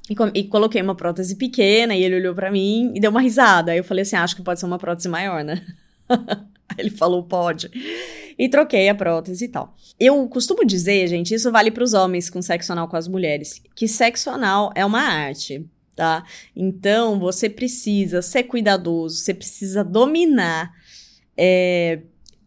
E, 0.09 0.15
e, 0.35 0.45
coloquei 0.45 0.81
uma 0.81 0.95
prótese 0.95 1.37
pequena 1.37 1.95
e 1.95 2.03
ele 2.03 2.17
olhou 2.17 2.35
para 2.35 2.51
mim 2.51 2.93
e 2.95 3.01
deu 3.01 3.11
uma 3.11 3.21
risada. 3.21 3.73
Aí 3.73 3.79
eu 3.79 3.85
falei 3.85 4.03
assim, 4.03 4.17
acho 4.17 4.35
que 4.35 4.43
pode 4.43 4.59
ser 4.59 4.65
uma 4.65 4.79
prótese 4.79 5.07
maior, 5.07 5.45
né? 5.45 5.63
ele 6.79 6.89
falou, 6.89 7.23
pode. 7.23 7.71
E 8.39 8.49
troquei 8.49 8.89
a 8.89 8.95
prótese 8.95 9.47
e 9.47 9.49
tal. 9.49 9.75
Eu 9.99 10.29
costumo 10.29 10.65
dizer, 10.65 11.09
gente, 11.09 11.35
isso 11.35 11.51
vale 11.51 11.71
para 11.71 11.83
os 11.83 11.93
homens 11.93 12.31
com 12.31 12.41
sexo 12.41 12.73
anal 12.73 12.87
com 12.87 12.97
as 12.97 13.09
mulheres, 13.09 13.61
que 13.75 13.89
sexo 13.89 14.31
anal 14.31 14.71
é 14.77 14.85
uma 14.85 15.01
arte, 15.01 15.67
tá? 15.97 16.25
Então, 16.55 17.19
você 17.19 17.51
precisa 17.51 18.23
ser 18.23 18.45
cuidadoso, 18.45 19.17
você 19.17 19.35
precisa 19.35 19.83
dominar 19.83 20.73
é, 21.37 22.01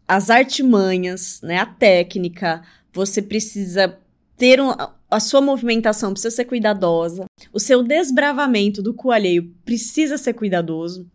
as 0.08 0.30
artimanhas, 0.30 1.40
né, 1.42 1.58
a 1.58 1.66
técnica, 1.66 2.62
você 2.92 3.20
precisa 3.20 3.98
ter 4.36 4.60
um, 4.60 4.70
a 5.10 5.20
sua 5.20 5.40
movimentação 5.40 6.12
precisa 6.12 6.34
ser 6.34 6.46
cuidadosa, 6.46 7.26
o 7.52 7.60
seu 7.60 7.82
desbravamento 7.82 8.82
do 8.82 8.94
cu 8.94 9.10
alheio 9.10 9.54
precisa 9.64 10.16
ser 10.16 10.32
cuidadoso. 10.32 11.06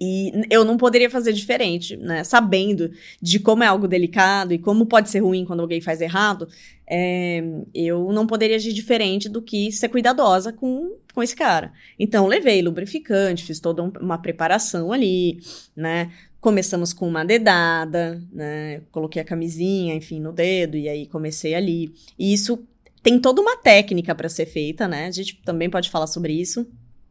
E 0.00 0.32
eu 0.50 0.64
não 0.64 0.76
poderia 0.76 1.10
fazer 1.10 1.32
diferente, 1.32 1.96
né? 1.96 2.24
Sabendo 2.24 2.90
de 3.20 3.38
como 3.38 3.62
é 3.62 3.66
algo 3.66 3.88
delicado 3.88 4.52
e 4.52 4.58
como 4.58 4.86
pode 4.86 5.10
ser 5.10 5.20
ruim 5.20 5.44
quando 5.44 5.60
alguém 5.60 5.80
faz 5.80 6.00
errado, 6.00 6.48
é, 6.86 7.42
eu 7.74 8.12
não 8.12 8.26
poderia 8.26 8.56
agir 8.56 8.72
diferente 8.72 9.28
do 9.28 9.40
que 9.40 9.70
ser 9.70 9.88
cuidadosa 9.88 10.52
com, 10.52 10.96
com 11.14 11.22
esse 11.22 11.36
cara. 11.36 11.72
Então, 11.98 12.26
levei 12.26 12.60
lubrificante, 12.62 13.44
fiz 13.44 13.60
toda 13.60 13.82
um, 13.82 13.92
uma 14.00 14.18
preparação 14.18 14.92
ali, 14.92 15.38
né? 15.76 16.10
Começamos 16.40 16.92
com 16.92 17.06
uma 17.06 17.24
dedada, 17.24 18.22
né? 18.32 18.82
Coloquei 18.90 19.20
a 19.20 19.24
camisinha, 19.24 19.94
enfim, 19.94 20.18
no 20.18 20.32
dedo, 20.32 20.76
e 20.76 20.88
aí 20.88 21.06
comecei 21.06 21.54
ali. 21.54 21.92
E 22.18 22.32
isso 22.32 22.66
tem 23.02 23.18
toda 23.18 23.40
uma 23.40 23.56
técnica 23.56 24.14
para 24.14 24.28
ser 24.28 24.46
feita, 24.46 24.88
né? 24.88 25.06
A 25.06 25.10
gente 25.10 25.36
também 25.44 25.70
pode 25.70 25.90
falar 25.90 26.06
sobre 26.06 26.32
isso. 26.32 26.66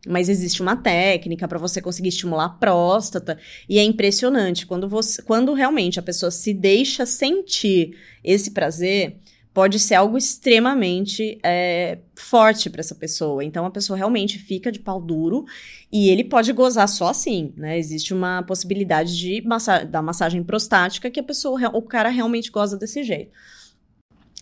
Mas 0.08 0.30
existe 0.30 0.62
uma 0.62 0.76
técnica 0.76 1.48
para 1.48 1.60
você 1.60 1.82
conseguir 1.82 2.10
estimular 2.10 2.46
a 2.46 2.50
próstata. 2.50 3.38
E 3.68 3.78
é 3.78 3.84
impressionante. 3.84 4.66
Quando, 4.66 4.88
você, 4.88 5.22
quando 5.22 5.54
realmente 5.54 6.00
a 6.00 6.04
pessoa 6.04 6.32
se 6.32 6.54
deixa 6.54 7.06
sentir 7.06 7.98
esse 8.24 8.52
prazer, 8.52 9.18
pode 9.54 9.78
ser 9.78 9.96
algo 9.96 10.18
extremamente 10.18 11.38
é, 11.44 11.98
forte 12.16 12.70
para 12.70 12.80
essa 12.80 12.96
pessoa. 12.96 13.44
Então 13.44 13.66
a 13.66 13.72
pessoa 13.72 13.98
realmente 13.98 14.40
fica 14.40 14.72
de 14.72 14.80
pau 14.80 15.02
duro 15.02 15.46
e 15.92 16.10
ele 16.10 16.24
pode 16.24 16.54
gozar 16.54 16.88
só 16.88 17.10
assim, 17.10 17.54
né? 17.58 17.78
Existe 17.78 18.14
uma 18.14 18.42
possibilidade 18.44 19.18
de 19.18 19.42
massa 19.42 19.84
da 19.84 20.02
massagem 20.02 20.44
prostática 20.44 21.10
que 21.10 21.20
a 21.20 21.24
pessoa, 21.24 21.60
o 21.74 21.82
cara 21.82 22.10
realmente 22.10 22.52
goza 22.52 22.78
desse 22.78 23.04
jeito. 23.04 23.32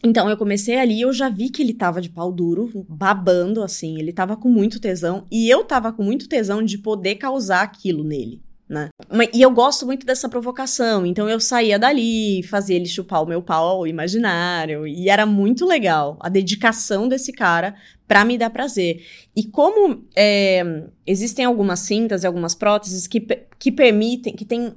Então 0.04 0.30
eu 0.30 0.38
comecei 0.38 0.78
ali, 0.78 1.02
eu 1.02 1.12
já 1.12 1.28
vi 1.28 1.50
que 1.50 1.62
ele 1.62 1.74
tava 1.74 2.00
de 2.00 2.10
pau 2.10 2.32
duro, 2.32 2.86
babando 2.88 3.64
assim, 3.64 4.00
ele 4.00 4.14
tava 4.14 4.38
com 4.38 4.48
muito 4.48 4.80
tesão 4.80 5.26
e 5.32 5.50
eu 5.50 5.64
tava 5.64 5.92
com 5.92 6.04
muito 6.04 6.30
tesão 6.30 6.64
de 6.64 6.78
poder 6.78 7.16
causar 7.16 7.64
aquilo 7.64 8.04
nele 8.04 8.42
né? 8.70 8.90
E 9.34 9.42
eu 9.42 9.50
gosto 9.52 9.86
muito 9.86 10.06
dessa 10.06 10.28
provocação, 10.28 11.06
então 11.06 11.30
eu 11.30 11.40
saía 11.40 11.80
dali, 11.80 12.44
fazia 12.44 12.76
ele 12.76 12.86
chupar 12.86 13.24
o 13.24 13.26
meu 13.26 13.42
pau 13.42 13.88
imaginário, 13.88 14.86
e 14.86 15.10
era 15.10 15.26
muito 15.26 15.66
legal 15.66 16.18
a 16.20 16.28
dedicação 16.28 17.08
desse 17.08 17.32
cara 17.32 17.76
para 18.08 18.26
me 18.26 18.38
dar 18.38 18.50
prazer. 18.50 19.06
E 19.36 19.46
como 19.46 20.06
é, 20.16 20.84
existem 21.06 21.46
algumas 21.46 21.80
cintas 21.80 22.24
e 22.24 22.28
algumas 22.28 22.54
próteses 22.54 23.08
que, 23.08 23.22
que 23.58 23.72
permitem, 23.72 24.36
que 24.36 24.46
tem 24.46 24.74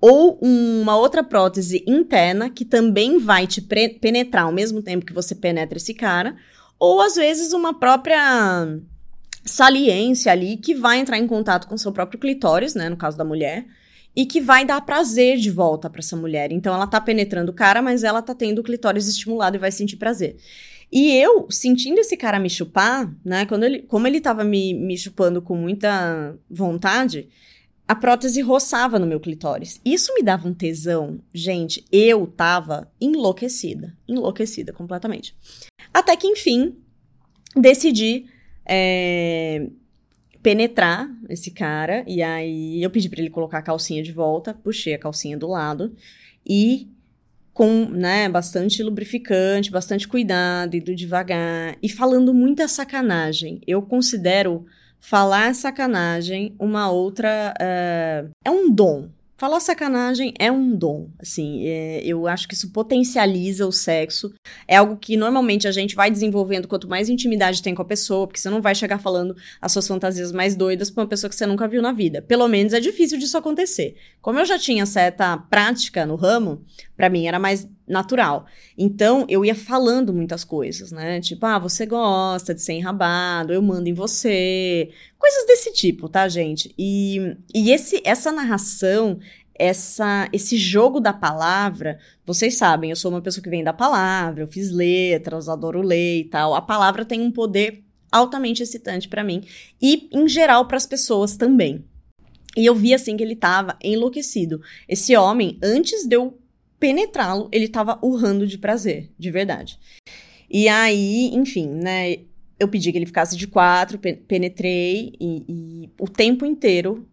ou 0.00 0.38
uma 0.40 0.96
outra 0.96 1.24
prótese 1.24 1.84
interna 1.86 2.48
que 2.48 2.64
também 2.64 3.18
vai 3.18 3.46
te 3.46 3.60
penetrar 3.60 4.44
ao 4.44 4.52
mesmo 4.52 4.82
tempo 4.82 5.04
que 5.04 5.12
você 5.12 5.34
penetra 5.34 5.78
esse 5.78 5.92
cara, 5.92 6.36
ou 6.78 7.00
às 7.00 7.16
vezes 7.16 7.52
uma 7.52 7.78
própria 7.78 8.78
saliência 9.44 10.30
ali 10.30 10.56
que 10.56 10.74
vai 10.74 10.98
entrar 10.98 11.18
em 11.18 11.26
contato 11.26 11.66
com 11.66 11.76
seu 11.76 11.90
próprio 11.90 12.20
clitóris, 12.20 12.74
né, 12.74 12.88
no 12.88 12.96
caso 12.96 13.16
da 13.16 13.24
mulher, 13.24 13.66
e 14.14 14.26
que 14.26 14.40
vai 14.40 14.64
dar 14.64 14.80
prazer 14.80 15.38
de 15.38 15.50
volta 15.50 15.88
para 15.88 16.00
essa 16.00 16.16
mulher. 16.16 16.52
Então 16.52 16.74
ela 16.74 16.86
tá 16.86 17.00
penetrando 17.00 17.50
o 17.50 17.54
cara, 17.54 17.82
mas 17.82 18.04
ela 18.04 18.22
tá 18.22 18.34
tendo 18.34 18.60
o 18.60 18.64
clitóris 18.64 19.08
estimulado 19.08 19.56
e 19.56 19.60
vai 19.60 19.72
sentir 19.72 19.96
prazer. 19.96 20.36
E 20.90 21.14
eu, 21.16 21.46
sentindo 21.50 21.98
esse 21.98 22.16
cara 22.16 22.38
me 22.38 22.48
chupar, 22.48 23.12
né, 23.24 23.46
quando 23.46 23.64
ele, 23.64 23.82
como 23.82 24.06
ele 24.06 24.20
tava 24.20 24.44
me, 24.44 24.74
me 24.74 24.96
chupando 24.96 25.42
com 25.42 25.54
muita 25.54 26.34
vontade, 26.50 27.28
a 27.88 27.94
prótese 27.94 28.42
roçava 28.42 28.98
no 28.98 29.06
meu 29.06 29.18
clitóris. 29.18 29.80
Isso 29.82 30.12
me 30.14 30.22
dava 30.22 30.46
um 30.46 30.52
tesão. 30.52 31.22
Gente, 31.32 31.82
eu 31.90 32.26
tava 32.26 32.92
enlouquecida. 33.00 33.96
Enlouquecida 34.06 34.74
completamente. 34.74 35.34
Até 35.92 36.14
que, 36.14 36.26
enfim, 36.26 36.76
decidi 37.56 38.26
é, 38.66 39.70
penetrar 40.42 41.10
esse 41.30 41.50
cara. 41.50 42.04
E 42.06 42.22
aí 42.22 42.82
eu 42.82 42.90
pedi 42.90 43.08
para 43.08 43.20
ele 43.20 43.30
colocar 43.30 43.58
a 43.58 43.62
calcinha 43.62 44.02
de 44.02 44.12
volta, 44.12 44.52
puxei 44.52 44.92
a 44.92 44.98
calcinha 44.98 45.38
do 45.38 45.48
lado 45.48 45.96
e 46.46 46.90
com, 47.54 47.86
né, 47.86 48.28
bastante 48.28 48.82
lubrificante, 48.82 49.70
bastante 49.70 50.06
cuidado, 50.06 50.76
indo 50.76 50.94
devagar 50.94 51.76
e 51.82 51.88
falando 51.88 52.34
muita 52.34 52.68
sacanagem. 52.68 53.60
Eu 53.66 53.80
considero 53.80 54.66
falar 55.00 55.54
sacanagem 55.54 56.54
uma 56.58 56.90
outra. 56.90 57.54
Uh, 57.60 58.30
é 58.44 58.50
um 58.50 58.70
dom, 58.70 59.08
Falar 59.38 59.60
sacanagem 59.60 60.34
é 60.36 60.50
um 60.50 60.74
dom, 60.74 61.10
assim, 61.16 61.64
é, 61.64 62.02
eu 62.04 62.26
acho 62.26 62.48
que 62.48 62.54
isso 62.54 62.72
potencializa 62.72 63.68
o 63.68 63.70
sexo. 63.70 64.34
É 64.66 64.74
algo 64.74 64.96
que 64.96 65.16
normalmente 65.16 65.68
a 65.68 65.70
gente 65.70 65.94
vai 65.94 66.10
desenvolvendo 66.10 66.66
quanto 66.66 66.88
mais 66.88 67.08
intimidade 67.08 67.62
tem 67.62 67.72
com 67.72 67.80
a 67.80 67.84
pessoa, 67.84 68.26
porque 68.26 68.40
você 68.40 68.50
não 68.50 68.60
vai 68.60 68.74
chegar 68.74 68.98
falando 68.98 69.36
as 69.60 69.70
suas 69.70 69.86
fantasias 69.86 70.32
mais 70.32 70.56
doidas 70.56 70.90
pra 70.90 71.04
uma 71.04 71.08
pessoa 71.08 71.30
que 71.30 71.36
você 71.36 71.46
nunca 71.46 71.68
viu 71.68 71.80
na 71.80 71.92
vida. 71.92 72.20
Pelo 72.20 72.48
menos 72.48 72.72
é 72.72 72.80
difícil 72.80 73.16
disso 73.16 73.38
acontecer. 73.38 73.94
Como 74.20 74.40
eu 74.40 74.44
já 74.44 74.58
tinha 74.58 74.84
certa 74.84 75.36
prática 75.38 76.04
no 76.04 76.16
ramo, 76.16 76.64
para 76.96 77.08
mim 77.08 77.28
era 77.28 77.38
mais 77.38 77.64
natural. 77.88 78.46
Então, 78.76 79.24
eu 79.28 79.44
ia 79.44 79.54
falando 79.54 80.12
muitas 80.12 80.44
coisas, 80.44 80.92
né? 80.92 81.20
Tipo, 81.20 81.46
ah, 81.46 81.58
você 81.58 81.86
gosta 81.86 82.54
de 82.54 82.60
ser 82.60 82.74
enrabado, 82.74 83.52
eu 83.52 83.62
mando 83.62 83.88
em 83.88 83.94
você. 83.94 84.90
Coisas 85.18 85.46
desse 85.46 85.72
tipo, 85.72 86.08
tá, 86.08 86.28
gente? 86.28 86.74
E, 86.78 87.36
e 87.54 87.70
esse, 87.70 88.02
essa 88.04 88.30
narração, 88.30 89.18
essa, 89.54 90.28
esse 90.32 90.56
jogo 90.56 91.00
da 91.00 91.12
palavra, 91.12 91.98
vocês 92.24 92.56
sabem, 92.56 92.90
eu 92.90 92.96
sou 92.96 93.10
uma 93.10 93.20
pessoa 93.20 93.42
que 93.42 93.50
vem 93.50 93.64
da 93.64 93.72
palavra, 93.72 94.42
eu 94.42 94.48
fiz 94.48 94.70
letras, 94.70 95.48
adoro 95.48 95.82
ler 95.82 96.20
e 96.20 96.24
tal. 96.24 96.54
A 96.54 96.62
palavra 96.62 97.04
tem 97.04 97.20
um 97.20 97.32
poder 97.32 97.84
altamente 98.10 98.62
excitante 98.62 99.08
para 99.08 99.24
mim 99.24 99.42
e, 99.80 100.08
em 100.12 100.28
geral, 100.28 100.66
para 100.66 100.76
as 100.76 100.86
pessoas 100.86 101.36
também. 101.36 101.84
E 102.56 102.66
eu 102.66 102.74
vi 102.74 102.94
assim 102.94 103.16
que 103.16 103.22
ele 103.22 103.36
tava 103.36 103.76
enlouquecido. 103.82 104.60
Esse 104.88 105.16
homem, 105.16 105.58
antes 105.62 106.06
de 106.06 106.16
eu 106.16 106.37
penetrá-lo, 106.78 107.48
ele 107.52 107.68
tava 107.68 107.98
urrando 108.02 108.46
de 108.46 108.58
prazer, 108.58 109.10
de 109.18 109.30
verdade. 109.30 109.78
E 110.50 110.68
aí, 110.68 111.30
enfim, 111.34 111.68
né? 111.68 112.20
Eu 112.58 112.68
pedi 112.68 112.90
que 112.90 112.98
ele 112.98 113.06
ficasse 113.06 113.36
de 113.36 113.46
quatro, 113.46 113.98
penetrei 113.98 115.12
e, 115.20 115.44
e 115.48 115.90
o 116.00 116.08
tempo 116.08 116.44
inteiro 116.44 117.06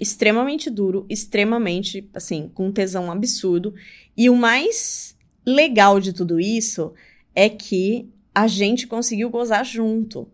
extremamente 0.00 0.68
duro, 0.70 1.06
extremamente, 1.08 2.08
assim, 2.14 2.50
com 2.54 2.72
tesão 2.72 3.10
absurdo. 3.10 3.74
E 4.16 4.28
o 4.28 4.36
mais 4.36 5.16
legal 5.46 6.00
de 6.00 6.12
tudo 6.12 6.40
isso 6.40 6.92
é 7.34 7.48
que 7.48 8.08
a 8.34 8.46
gente 8.46 8.86
conseguiu 8.86 9.30
gozar 9.30 9.64
junto, 9.64 10.28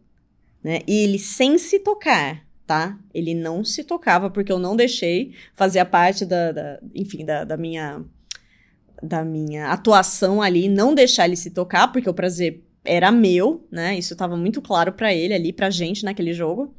né? 0.62 0.80
E 0.86 1.02
ele 1.02 1.18
sem 1.18 1.58
se 1.58 1.80
tocar, 1.80 2.46
tá? 2.66 2.98
Ele 3.12 3.34
não 3.34 3.64
se 3.64 3.82
tocava 3.82 4.30
porque 4.30 4.52
eu 4.52 4.58
não 4.58 4.76
deixei, 4.76 5.34
fazia 5.54 5.84
parte 5.84 6.24
da, 6.24 6.52
da 6.52 6.80
enfim, 6.94 7.24
da, 7.24 7.44
da 7.44 7.56
minha 7.56 8.04
da 9.02 9.24
minha 9.24 9.68
atuação 9.68 10.42
ali, 10.42 10.68
não 10.68 10.94
deixar 10.94 11.26
ele 11.26 11.36
se 11.36 11.50
tocar, 11.50 11.88
porque 11.88 12.08
o 12.08 12.14
prazer 12.14 12.62
era 12.84 13.12
meu, 13.12 13.66
né? 13.70 13.98
Isso 13.98 14.14
estava 14.14 14.36
muito 14.36 14.62
claro 14.62 14.92
para 14.92 15.12
ele 15.12 15.34
ali, 15.34 15.52
pra 15.52 15.70
gente 15.70 16.04
naquele 16.04 16.32
jogo. 16.32 16.74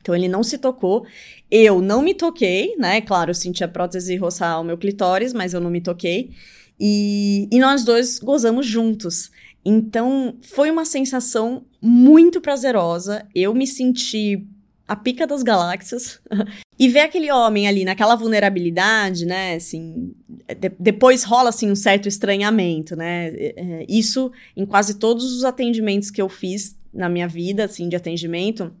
Então 0.00 0.14
ele 0.14 0.28
não 0.28 0.42
se 0.42 0.58
tocou. 0.58 1.06
Eu 1.50 1.80
não 1.80 2.02
me 2.02 2.14
toquei, 2.14 2.76
né? 2.76 3.00
Claro, 3.00 3.30
eu 3.30 3.34
senti 3.34 3.62
a 3.62 3.68
prótese 3.68 4.16
roçar 4.16 4.60
o 4.60 4.64
meu 4.64 4.76
clitóris, 4.76 5.32
mas 5.32 5.54
eu 5.54 5.60
não 5.60 5.70
me 5.70 5.80
toquei. 5.80 6.30
E, 6.78 7.48
e 7.50 7.58
nós 7.60 7.84
dois 7.84 8.18
gozamos 8.18 8.66
juntos. 8.66 9.30
Então 9.64 10.36
foi 10.42 10.70
uma 10.70 10.84
sensação 10.84 11.64
muito 11.80 12.40
prazerosa. 12.40 13.26
Eu 13.34 13.54
me 13.54 13.66
senti 13.66 14.44
a 14.88 14.96
pica 14.96 15.26
das 15.26 15.42
galáxias. 15.42 16.20
E 16.78 16.88
ver 16.88 17.00
aquele 17.00 17.30
homem 17.30 17.68
ali 17.68 17.84
naquela 17.84 18.16
vulnerabilidade, 18.16 19.26
né, 19.26 19.54
assim, 19.54 20.14
de, 20.58 20.72
depois 20.78 21.22
rola, 21.22 21.50
assim, 21.50 21.70
um 21.70 21.76
certo 21.76 22.08
estranhamento, 22.08 22.96
né, 22.96 23.28
é, 23.28 23.54
é, 23.56 23.86
isso 23.88 24.32
em 24.56 24.64
quase 24.64 24.98
todos 24.98 25.36
os 25.36 25.44
atendimentos 25.44 26.10
que 26.10 26.20
eu 26.20 26.28
fiz 26.28 26.76
na 26.92 27.08
minha 27.08 27.28
vida, 27.28 27.64
assim, 27.64 27.88
de 27.88 27.96
atendimento, 27.96 28.72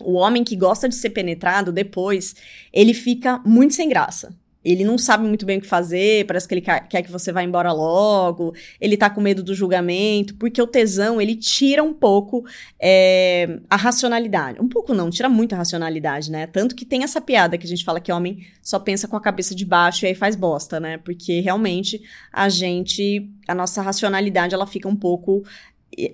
o 0.00 0.14
homem 0.14 0.42
que 0.42 0.56
gosta 0.56 0.88
de 0.88 0.94
ser 0.94 1.10
penetrado 1.10 1.72
depois, 1.72 2.34
ele 2.72 2.94
fica 2.94 3.40
muito 3.44 3.74
sem 3.74 3.88
graça. 3.88 4.34
Ele 4.64 4.84
não 4.84 4.96
sabe 4.96 5.26
muito 5.26 5.44
bem 5.44 5.58
o 5.58 5.60
que 5.60 5.66
fazer, 5.66 6.26
parece 6.26 6.48
que 6.48 6.54
ele 6.54 6.60
quer 6.60 7.02
que 7.02 7.10
você 7.10 7.30
vá 7.30 7.42
embora 7.42 7.72
logo, 7.72 8.54
ele 8.80 8.96
tá 8.96 9.10
com 9.10 9.20
medo 9.20 9.42
do 9.42 9.54
julgamento, 9.54 10.34
porque 10.36 10.60
o 10.60 10.66
tesão, 10.66 11.20
ele 11.20 11.36
tira 11.36 11.82
um 11.82 11.92
pouco 11.92 12.44
é, 12.80 13.58
a 13.68 13.76
racionalidade. 13.76 14.60
Um 14.60 14.68
pouco 14.68 14.94
não, 14.94 15.10
tira 15.10 15.28
muito 15.28 15.54
a 15.54 15.58
racionalidade, 15.58 16.30
né? 16.30 16.46
Tanto 16.46 16.74
que 16.74 16.84
tem 16.84 17.02
essa 17.02 17.20
piada 17.20 17.58
que 17.58 17.66
a 17.66 17.68
gente 17.68 17.84
fala 17.84 18.00
que 18.00 18.10
homem 18.10 18.46
só 18.62 18.78
pensa 18.78 19.06
com 19.06 19.16
a 19.16 19.20
cabeça 19.20 19.54
de 19.54 19.64
baixo 19.64 20.04
e 20.04 20.08
aí 20.08 20.14
faz 20.14 20.34
bosta, 20.36 20.80
né? 20.80 20.98
Porque 20.98 21.40
realmente 21.40 22.02
a 22.32 22.48
gente, 22.48 23.30
a 23.46 23.54
nossa 23.54 23.82
racionalidade, 23.82 24.54
ela 24.54 24.66
fica 24.66 24.88
um 24.88 24.96
pouco 24.96 25.44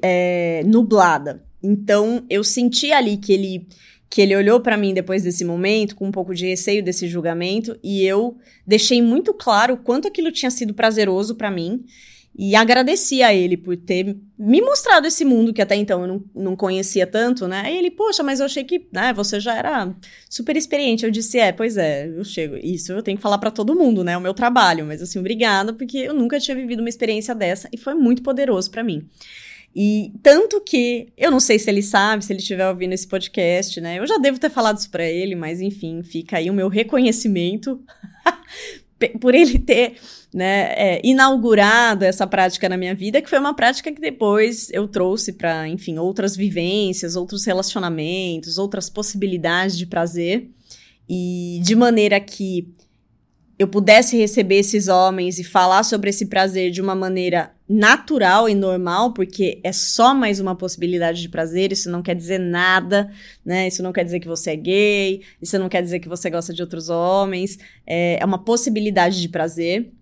é, 0.02 0.62
nublada. 0.64 1.42
Então, 1.62 2.25
eu 2.28 2.42
senti 2.42 2.92
ali 2.92 3.16
que 3.16 3.33
ele 3.33 3.69
que 4.11 4.21
ele 4.21 4.35
olhou 4.35 4.59
para 4.61 4.76
mim 4.76 4.93
depois 4.93 5.23
desse 5.23 5.45
momento 5.45 5.95
com 5.95 6.09
um 6.09 6.11
pouco 6.11 6.35
de 6.35 6.45
receio 6.45 6.83
desse 6.83 7.07
julgamento 7.07 7.79
e 7.83 8.05
eu 8.05 8.37
deixei 8.67 9.00
muito 9.00 9.33
claro 9.33 9.76
quanto 9.76 10.09
aquilo 10.09 10.33
tinha 10.33 10.50
sido 10.50 10.75
prazeroso 10.75 11.37
para 11.37 11.49
mim 11.49 11.85
e 12.37 12.55
agradeci 12.55 13.23
a 13.23 13.35
ele 13.35 13.57
por 13.57 13.76
ter 13.76 14.17
me 14.38 14.61
mostrado 14.62 15.07
esse 15.07 15.25
mundo 15.25 15.52
que 15.52 15.61
até 15.61 15.75
então 15.76 16.02
eu 16.02 16.07
não, 16.07 16.25
não 16.35 16.57
conhecia 16.57 17.07
tanto, 17.07 17.47
né? 17.47 17.62
Aí 17.64 17.76
ele, 17.76 17.90
poxa, 17.90 18.23
mas 18.23 18.40
eu 18.40 18.47
achei 18.47 18.64
que 18.64 18.87
né, 18.93 19.12
você 19.12 19.40
já 19.40 19.57
era 19.57 19.93
super 20.29 20.57
experiente. 20.57 21.05
Eu 21.05 21.11
disse, 21.11 21.38
é, 21.38 21.50
pois 21.50 21.76
é, 21.76 22.07
eu 22.07 22.25
chego. 22.25 22.57
Isso 22.57 22.93
eu 22.93 23.02
tenho 23.02 23.17
que 23.17 23.23
falar 23.23 23.38
para 23.38 23.50
todo 23.50 23.75
mundo, 23.75 24.05
né? 24.05 24.17
O 24.17 24.21
meu 24.21 24.33
trabalho. 24.33 24.87
Mas 24.87 25.02
assim, 25.02 25.19
obrigada, 25.19 25.73
porque 25.73 25.99
eu 25.99 26.14
nunca 26.14 26.38
tinha 26.38 26.57
vivido 26.57 26.81
uma 26.81 26.88
experiência 26.88 27.35
dessa 27.35 27.69
e 27.73 27.76
foi 27.76 27.95
muito 27.95 28.23
poderoso 28.23 28.71
para 28.71 28.85
mim. 28.85 29.09
E 29.75 30.12
tanto 30.23 30.61
que, 30.61 31.12
eu 31.17 31.31
não 31.31 31.39
sei 31.39 31.59
se 31.59 31.71
ele 31.71 31.83
sabe, 31.83 32.25
se 32.25 32.33
ele 32.33 32.41
estiver 32.41 32.69
ouvindo 32.69 32.93
esse 32.93 33.07
podcast, 33.07 33.81
né? 33.81 33.99
Eu 33.99 34.07
já 34.07 34.19
devo 34.19 34.39
ter 34.39 34.50
falado 34.50 34.79
isso 34.79 34.91
para 34.91 35.05
ele, 35.05 35.37
mas 35.37 35.61
enfim, 35.61 36.03
fica 36.03 36.39
aí 36.39 36.50
o 36.50 36.55
meu 36.55 36.69
reconhecimento 36.69 37.81
por 39.21 39.35
ele 39.35 39.59
ter 39.59 39.95
né, 40.33 40.73
é, 40.77 41.00
inaugurado 41.05 42.05
essa 42.05 42.27
prática 42.27 42.69
na 42.69 42.77
minha 42.77 42.95
vida, 42.95 43.23
que 43.23 43.31
foi 43.31 43.39
uma 43.39 43.55
prática 43.55 43.93
que 43.93 44.00
depois 44.00 44.71
eu 44.73 44.89
trouxe 44.89 45.33
para, 45.33 45.69
enfim, 45.69 45.99
outras 45.99 46.37
vivências, 46.37 47.17
outros 47.17 47.45
relacionamentos, 47.45 48.59
outras 48.59 48.91
possibilidades 48.91 49.79
de 49.79 49.87
prazer. 49.87 50.50
E 51.09 51.61
de 51.65 51.75
maneira 51.75 52.21
que 52.21 52.73
eu 53.61 53.69
pudesse 53.69 54.17
receber 54.17 54.61
esses 54.61 54.88
homens 54.88 55.38
e 55.38 55.45
falar 55.45 55.83
sobre 55.83 56.09
esse 56.09 56.25
prazer 56.25 56.71
de 56.71 56.81
uma 56.81 56.95
maneira 56.95 57.52
natural 57.69 58.49
e 58.49 58.55
normal, 58.55 59.12
porque 59.12 59.61
é 59.62 59.71
só 59.71 60.14
mais 60.14 60.40
uma 60.40 60.57
possibilidade 60.57 61.21
de 61.21 61.29
prazer, 61.29 61.71
isso 61.71 61.90
não 61.90 62.00
quer 62.00 62.17
dizer 62.17 62.38
nada, 62.38 63.12
né? 63.45 63.69
Isso 63.69 63.83
não 63.83 63.93
quer 63.93 64.02
dizer 64.02 64.19
que 64.19 64.26
você 64.26 64.52
é 64.52 64.57
gay, 64.57 65.21
isso 65.43 65.59
não 65.59 65.69
quer 65.69 65.83
dizer 65.83 66.00
que 66.00 66.09
você 66.09 66.31
gosta 66.31 66.55
de 66.55 66.62
outros 66.62 66.88
homens, 66.88 67.59
é, 67.87 68.17
é 68.19 68.25
uma 68.25 68.43
possibilidade 68.43 69.21
de 69.21 69.29
prazer. 69.29 69.93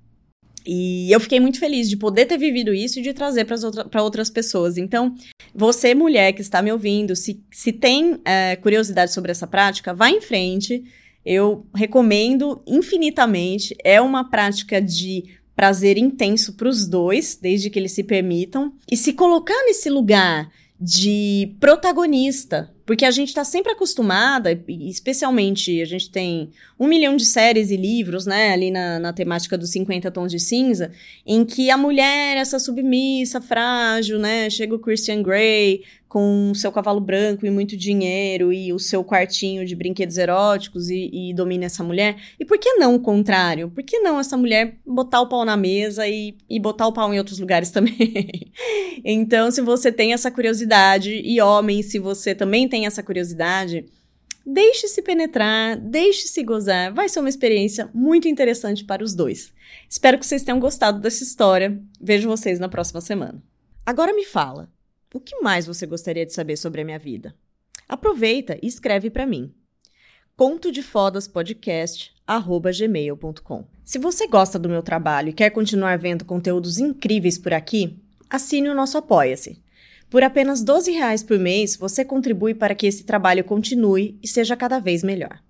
E 0.65 1.11
eu 1.11 1.19
fiquei 1.19 1.41
muito 1.41 1.59
feliz 1.59 1.89
de 1.89 1.97
poder 1.97 2.27
ter 2.27 2.39
vivido 2.39 2.73
isso 2.73 3.01
e 3.01 3.03
de 3.03 3.13
trazer 3.13 3.45
para 3.45 3.57
outra, 3.57 4.03
outras 4.05 4.31
pessoas. 4.31 4.79
Então, 4.79 5.17
você, 5.53 5.97
mulher 5.97 6.33
que 6.33 6.43
está 6.43 6.63
me 6.63 6.71
ouvindo, 6.71 7.17
se, 7.17 7.43
se 7.51 7.73
tem 7.73 8.21
é, 8.25 8.55
curiosidade 8.55 9.13
sobre 9.13 9.33
essa 9.33 9.49
prática, 9.49 9.93
vá 9.93 10.09
em 10.09 10.21
frente 10.21 10.85
eu 11.25 11.67
recomendo 11.75 12.63
infinitamente. 12.67 13.77
É 13.85 14.01
uma 14.01 14.29
prática 14.31 14.81
de 14.81 15.39
prazer 15.55 15.99
intenso 15.99 16.55
para 16.55 16.69
os 16.69 16.87
dois, 16.87 17.37
desde 17.37 17.69
que 17.69 17.79
eles 17.79 17.93
se 17.93 18.05
permitam. 18.05 18.73
E 18.91 18.97
se 18.97 19.13
colocar 19.13 19.61
nesse 19.65 19.91
lugar 19.91 20.49
de 20.81 21.57
protagonista, 21.59 22.73
porque 22.87 23.05
a 23.05 23.11
gente 23.11 23.29
está 23.29 23.43
sempre 23.45 23.73
acostumada, 23.73 24.65
especialmente 24.69 25.83
a 25.83 25.85
gente 25.85 26.09
tem 26.09 26.51
um 26.79 26.87
milhão 26.87 27.17
de 27.17 27.25
séries 27.27 27.71
e 27.71 27.77
livros, 27.77 28.25
né, 28.25 28.53
ali 28.53 28.71
na, 28.71 29.01
na 29.01 29.13
temática 29.13 29.59
dos 29.59 29.71
50 29.73 30.11
tons 30.13 30.31
de 30.31 30.39
cinza, 30.39 30.93
em 31.27 31.45
que 31.45 31.69
a 31.69 31.77
mulher, 31.77 32.37
essa 32.37 32.61
submissa, 32.61 33.41
frágil, 33.41 34.21
né, 34.21 34.49
chega 34.49 34.75
o 34.75 34.79
Christian 34.79 35.21
Grey, 35.21 35.83
com 36.09 36.53
seu 36.55 36.73
cavalo 36.73 37.01
branco 37.01 37.45
e 37.45 37.51
muito 37.51 37.77
dinheiro 37.77 38.53
e 38.53 38.73
o 38.73 38.79
seu 38.79 39.05
quartinho 39.05 39.67
de 39.67 39.77
brinquedos 39.77 40.17
eróticos 40.17 40.89
e, 40.89 41.11
e, 41.13 41.35
domina 41.35 41.67
essa 41.67 41.85
mulher. 41.85 42.17
E 42.41 42.45
por 42.45 42.59
que 42.59 42.75
não 42.75 42.95
o 42.95 43.01
contrário? 43.01 43.71
Por 43.71 43.85
que 43.85 43.99
não 44.01 44.19
essa 44.19 44.37
mulher 44.37 44.79
botar 44.87 45.21
o 45.21 45.29
pau 45.29 45.45
na 45.45 45.57
mesa 45.57 46.09
e, 46.09 46.35
e 46.49 46.59
botar 46.59 46.87
o 46.87 46.93
pau 46.93 47.13
em 47.13 47.19
outros 47.19 47.39
lugares 47.39 47.71
também? 47.73 48.51
então, 49.05 49.51
se 49.51 49.61
você 49.61 49.93
tem 49.93 50.15
essa 50.15 50.31
curiosidade, 50.31 51.13
e 51.13 51.41
homem, 51.41 51.83
se 51.83 51.99
você 51.99 52.35
também 52.35 52.67
tem 52.67 52.87
essa 52.87 53.03
curiosidade, 53.03 53.85
deixe-se 54.47 55.03
penetrar, 55.03 55.77
deixe-se 55.77 56.43
gozar. 56.43 56.93
Vai 56.95 57.11
ser 57.11 57.21
uma 57.21 57.29
experiência 57.29 57.91
muito 57.93 58.27
interessante 58.27 58.83
para 58.83 59.05
os 59.05 59.15
dois. 59.15 59.53
Espero 59.91 60.19
que 60.19 60.27
vocês 60.27 60.43
tenham 60.43 60.59
gostado 60.59 61.01
dessa 61.01 61.23
história. 61.23 61.79
Vejo 62.01 62.29
vocês 62.29 62.59
na 62.59 62.69
próxima 62.69 63.03
semana. 63.03 63.43
Agora 63.85 64.15
me 64.15 64.25
fala. 64.25 64.71
O 65.13 65.19
que 65.19 65.41
mais 65.41 65.67
você 65.67 65.87
gostaria 65.87 66.27
de 66.27 66.35
saber 66.35 66.59
sobre 66.59 66.83
a 66.83 66.85
minha 66.85 66.99
vida? 66.99 67.35
Aproveita 67.89 68.59
e 68.63 68.67
escreve 68.67 69.09
para 69.09 69.27
mim. 69.27 69.55
Conto 70.37 70.71
de 70.71 70.83
Fodas 70.83 71.27
Podcast 71.27 72.13
gmail.com. 72.27 73.65
Se 73.85 73.99
você 73.99 74.27
gosta 74.27 74.59
do 74.59 74.69
meu 74.69 74.83
trabalho 74.83 75.31
e 75.31 75.33
quer 75.33 75.49
continuar 75.49 75.97
vendo 75.97 76.27
conteúdos 76.27 76.79
incríveis 76.79 77.39
por 77.39 77.55
aqui, 77.55 77.99
assine 78.29 78.69
o 78.69 78.75
nosso 78.75 78.99
Apoia-se. 78.99 79.63
Por 80.11 80.23
apenas 80.23 80.61
R$ 80.61 80.67
12 80.67 80.93
por 81.27 81.39
mês, 81.39 81.75
você 81.75 82.05
contribui 82.05 82.55
para 82.55 82.75
que 82.75 82.87
esse 82.87 83.05
trabalho 83.05 83.43
continue 83.45 84.19
e 84.23 84.29
seja 84.29 84.57
cada 84.57 84.79
vez 84.79 85.03
melhor. 85.03 85.41